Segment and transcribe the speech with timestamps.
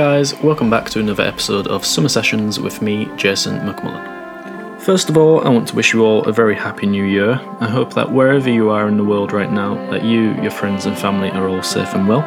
[0.00, 0.32] Guys?
[0.40, 4.80] Welcome back to another episode of Summer Sessions with me, Jason McMullen.
[4.80, 7.32] First of all, I want to wish you all a very happy new year.
[7.60, 10.86] I hope that wherever you are in the world right now, that you, your friends,
[10.86, 12.22] and family are all safe and well.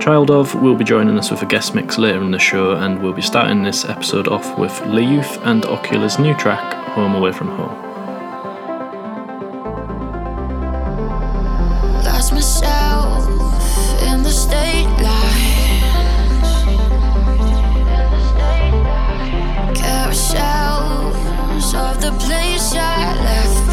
[0.00, 3.00] Child of will be joining us with a guest mix later in the show, and
[3.00, 7.30] we'll be starting this episode off with Le Youth and Ocula's new track, Home Away
[7.30, 7.85] from Home.
[21.76, 23.65] Of the place I left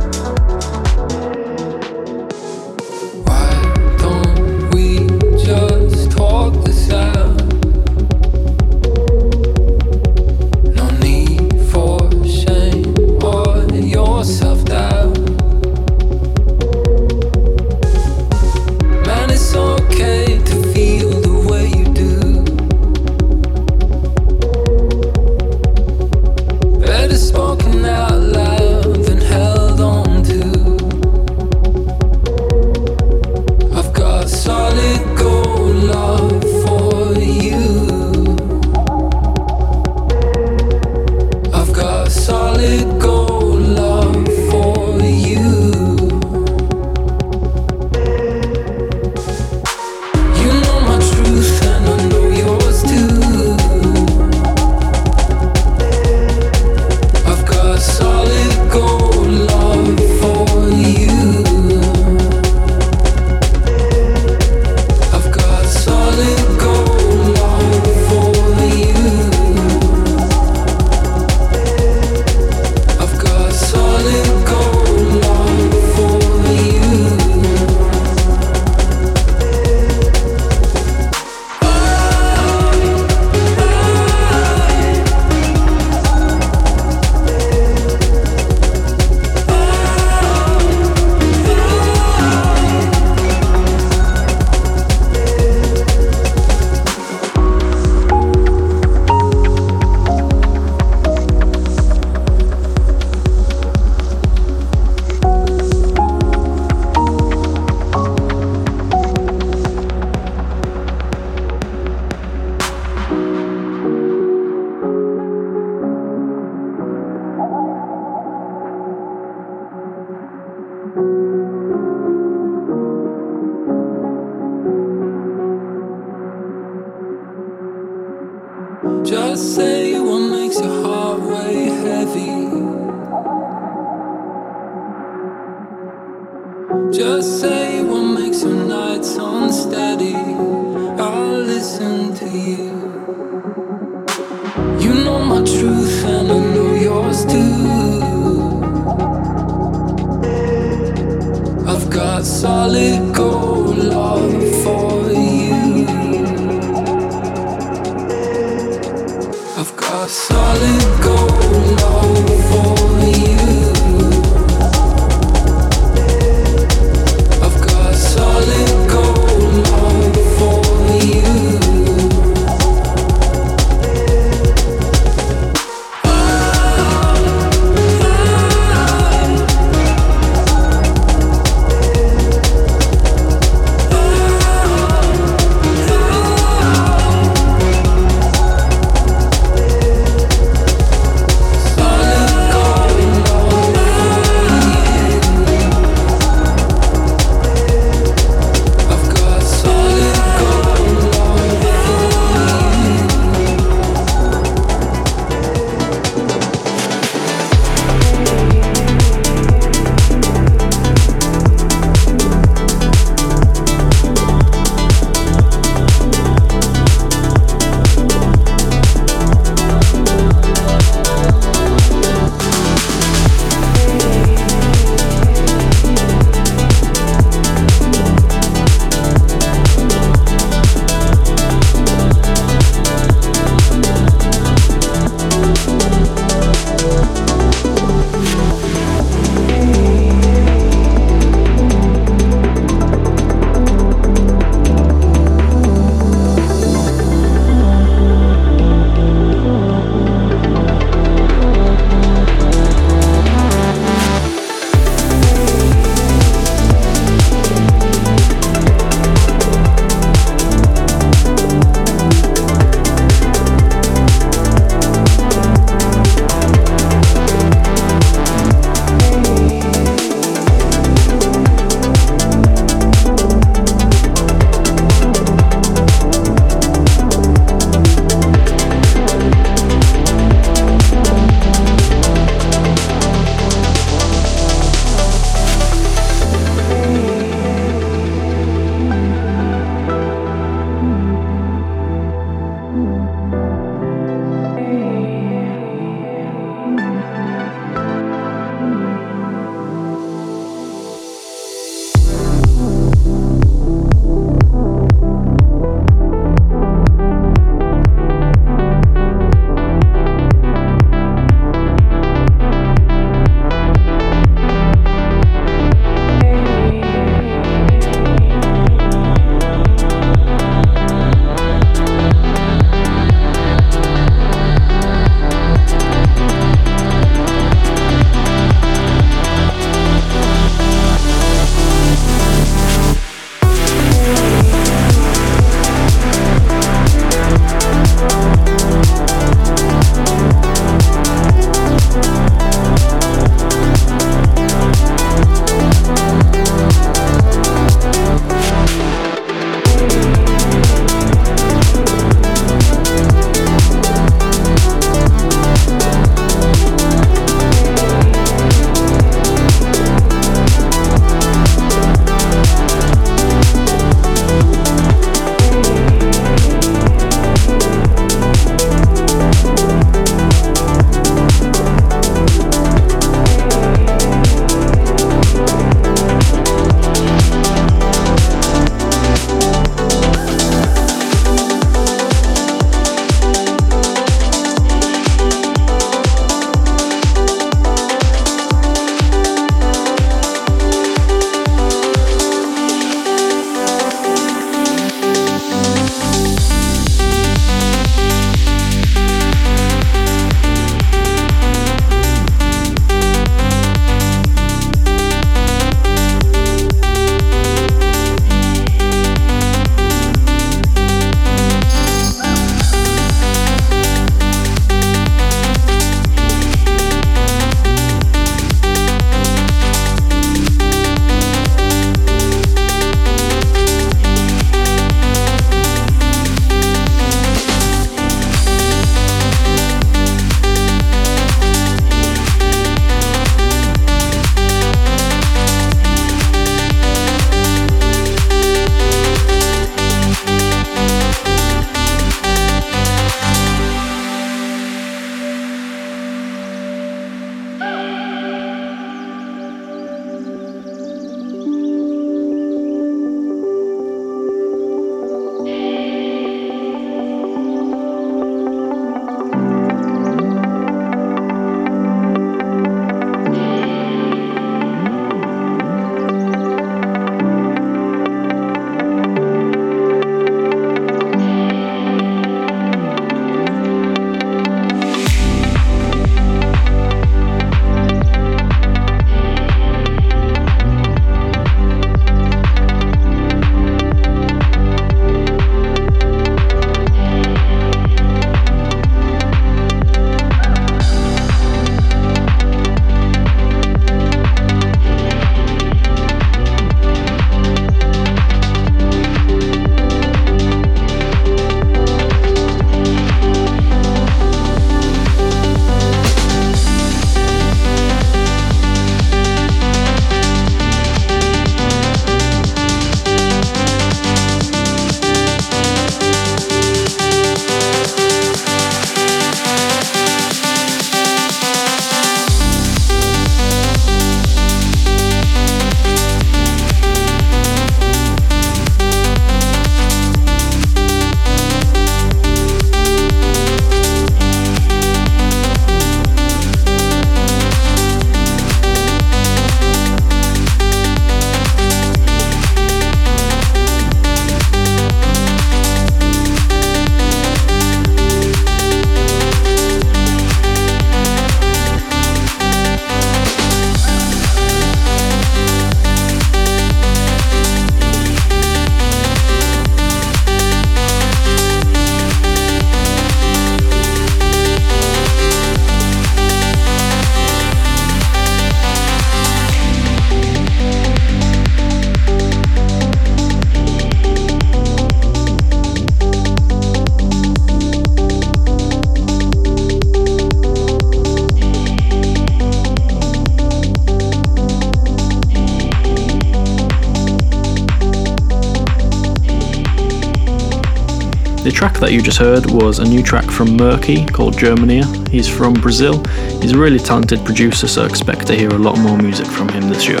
[591.48, 594.84] The track that you just heard was a new track from Murky called Germania.
[595.10, 596.04] He's from Brazil.
[596.42, 599.70] He's a really talented producer, so expect to hear a lot more music from him
[599.70, 600.00] this year.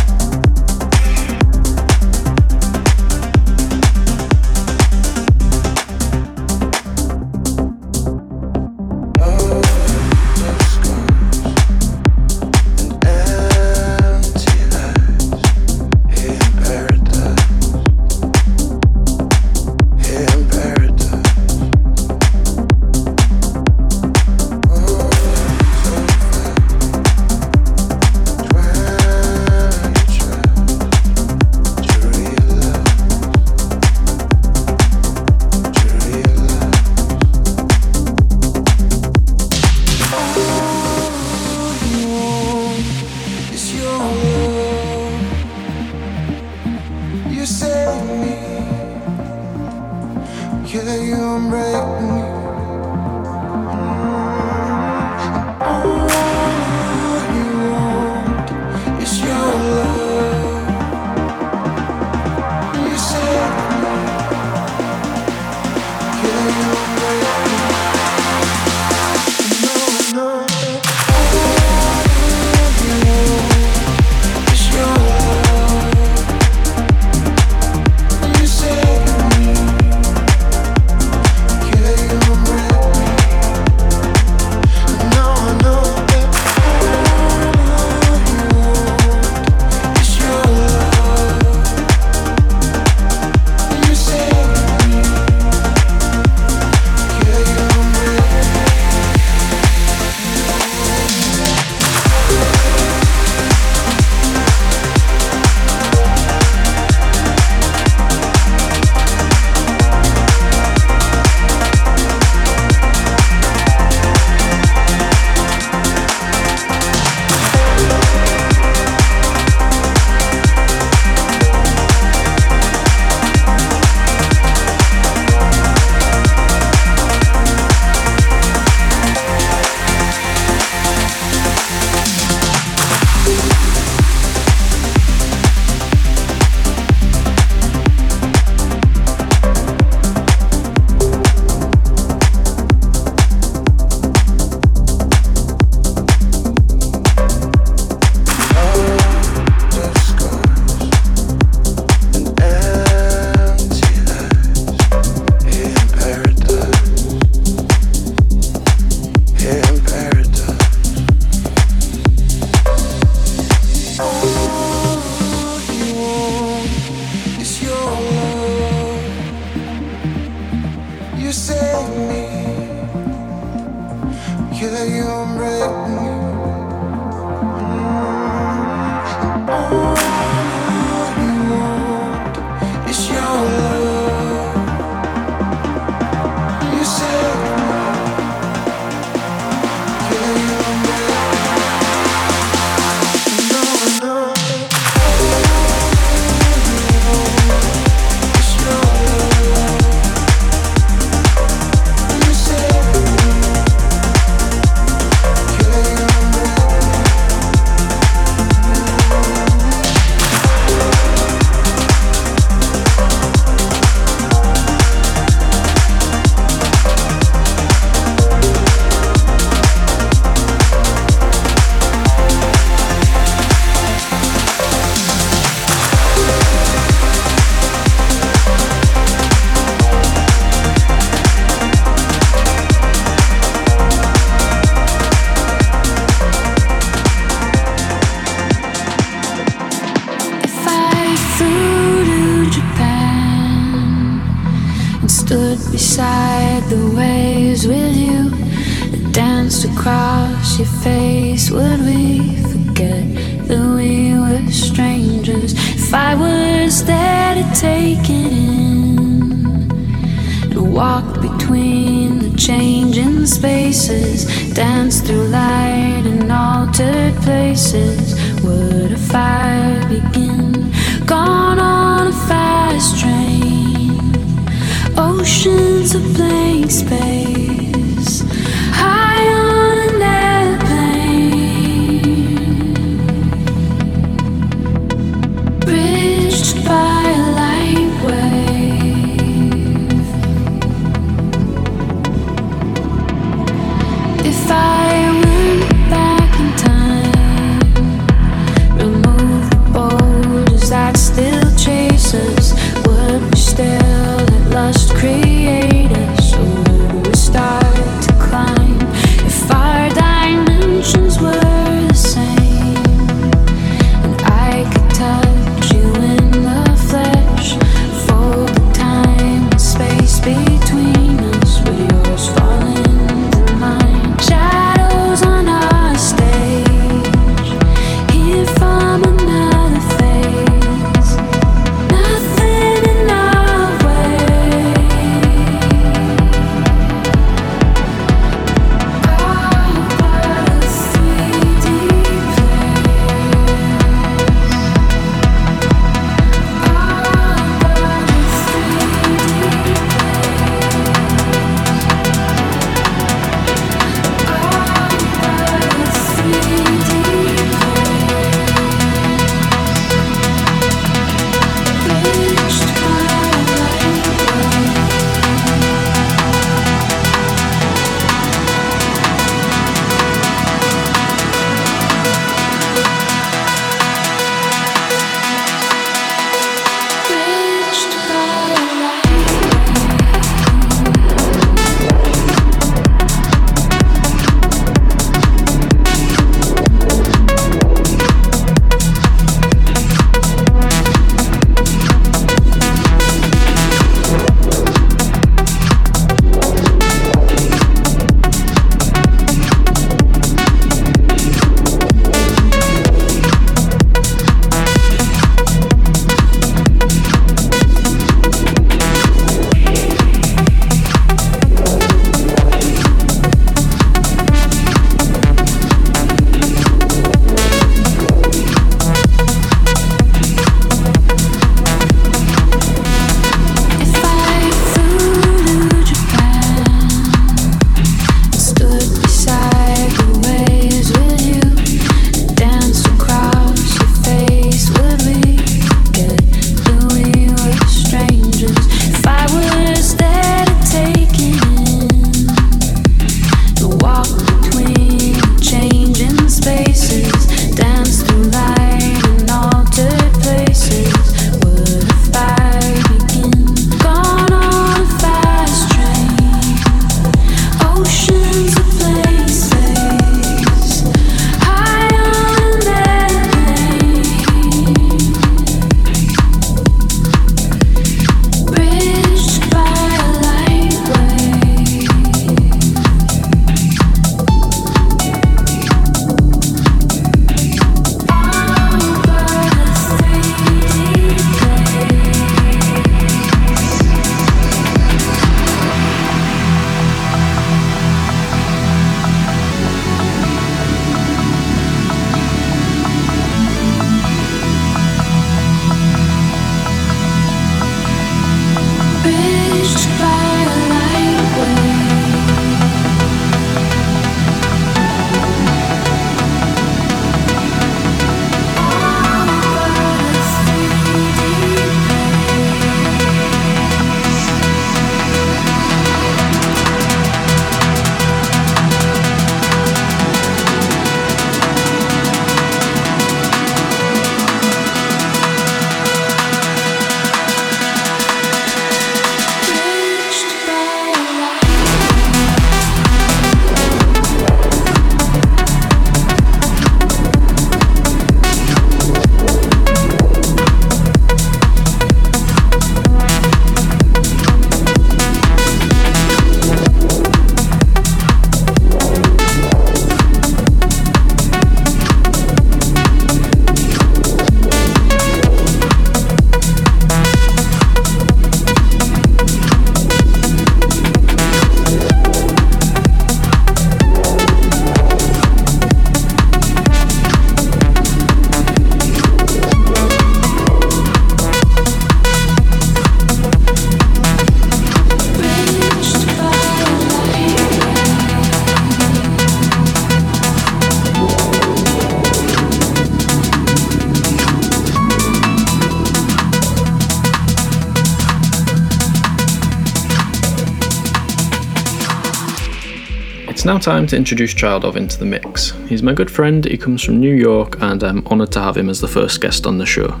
[593.46, 595.52] Now time to introduce Childov into the mix.
[595.68, 598.68] He's my good friend, he comes from New York, and I'm honoured to have him
[598.68, 600.00] as the first guest on the show.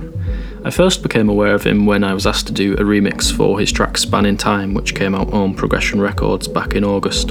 [0.64, 3.60] I first became aware of him when I was asked to do a remix for
[3.60, 7.30] his track Span in Time, which came out on Progression Records back in August.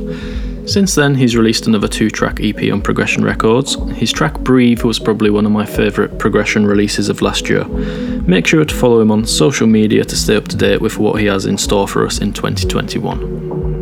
[0.65, 3.75] Since then, he's released another two track EP on Progression Records.
[3.97, 7.65] His track Breathe was probably one of my favourite Progression releases of last year.
[7.65, 11.19] Make sure to follow him on social media to stay up to date with what
[11.19, 13.75] he has in store for us in 2021.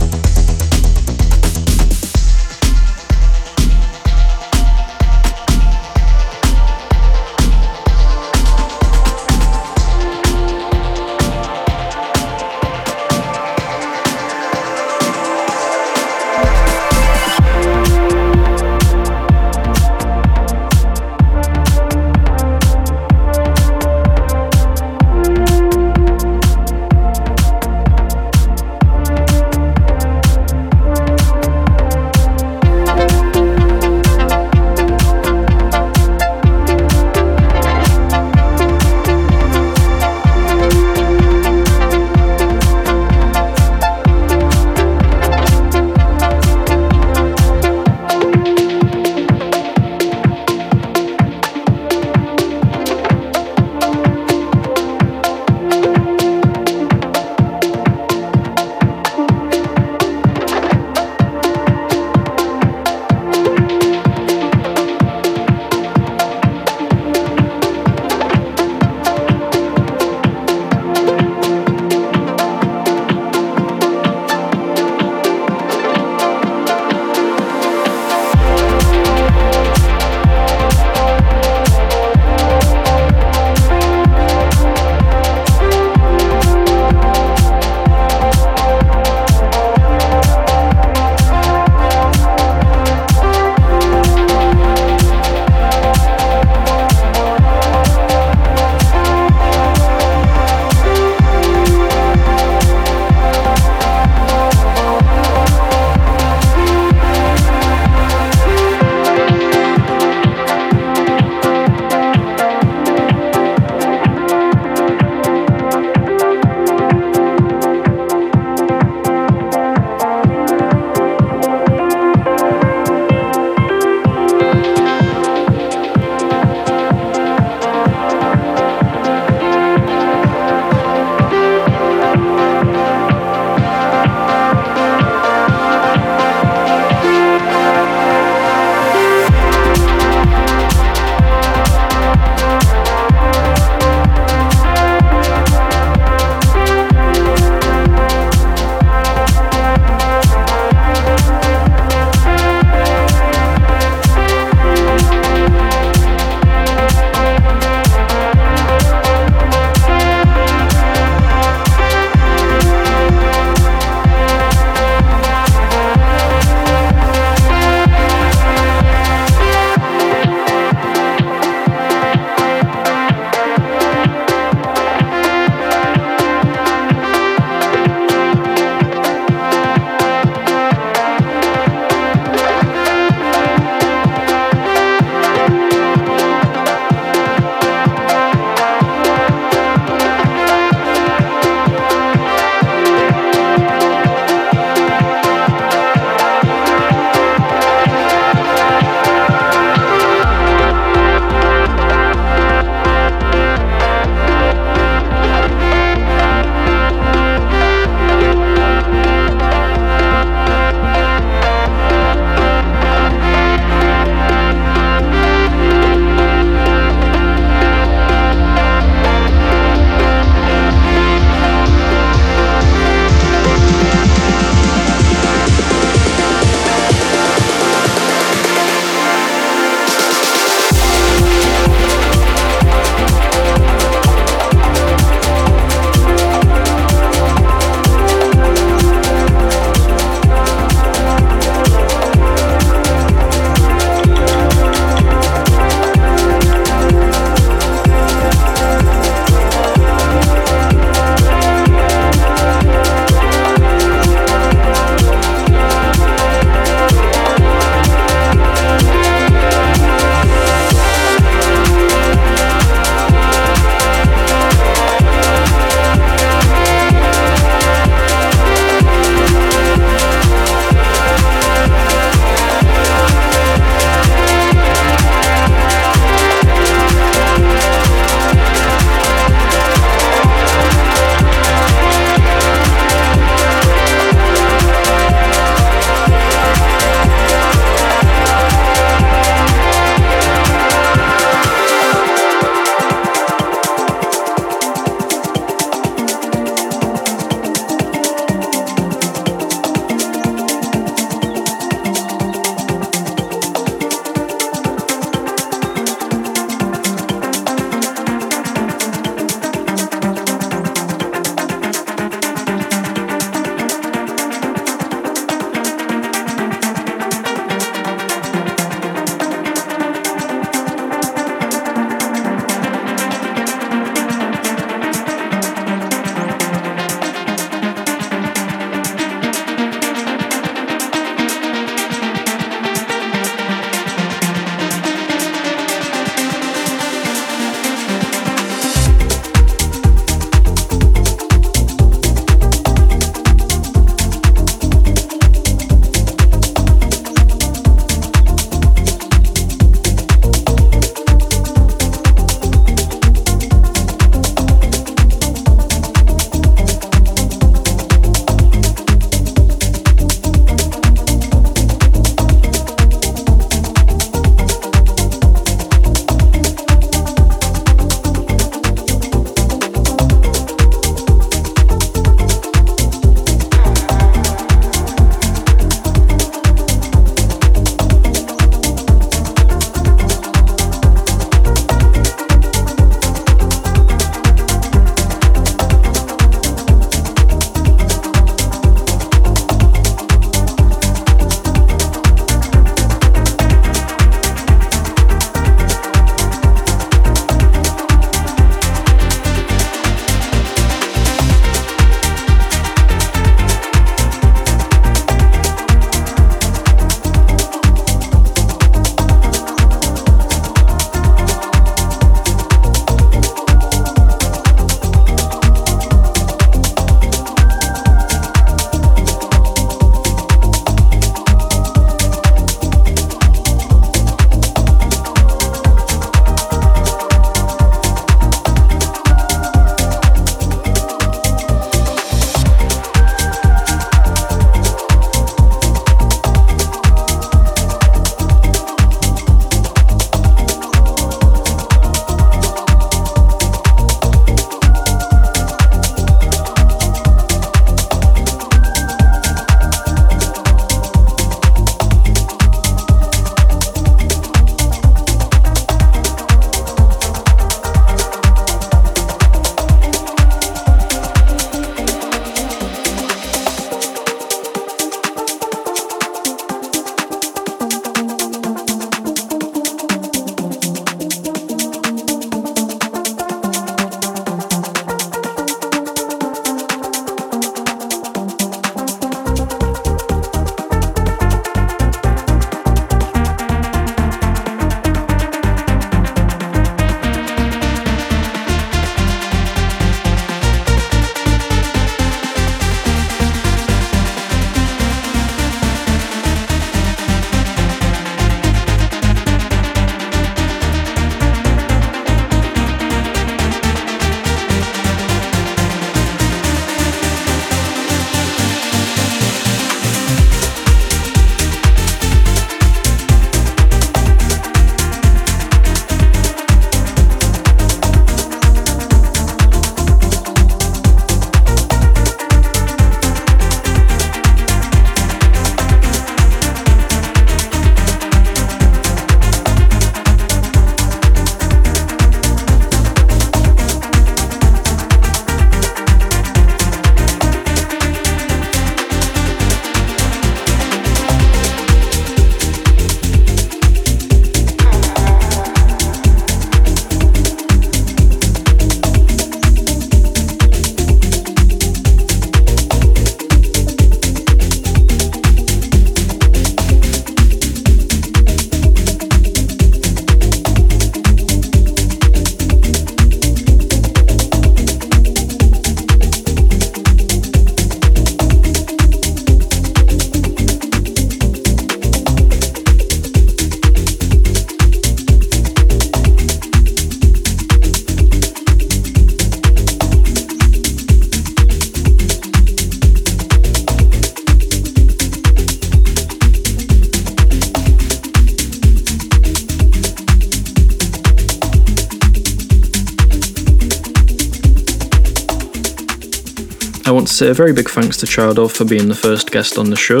[597.20, 600.00] Say a very big thanks to Childov for being the first guest on the show.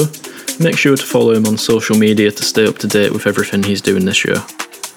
[0.58, 3.62] Make sure to follow him on social media to stay up to date with everything
[3.62, 4.42] he's doing this year.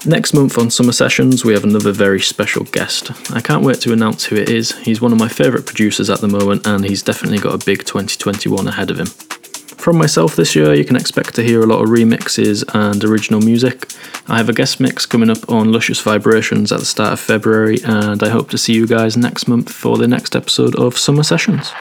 [0.06, 3.12] Next month on Summer Sessions, we have another very special guest.
[3.34, 4.72] I can't wait to announce who it is.
[4.78, 7.80] He's one of my favourite producers at the moment, and he's definitely got a big
[7.80, 9.08] 2021 ahead of him.
[9.08, 13.42] From myself this year, you can expect to hear a lot of remixes and original
[13.42, 13.92] music.
[14.30, 17.80] I have a guest mix coming up on Luscious Vibrations at the start of February,
[17.84, 21.24] and I hope to see you guys next month for the next episode of Summer
[21.24, 21.74] Sessions.